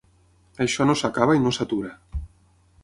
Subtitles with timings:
[0.65, 1.95] Això no s’acaba i no s’atura.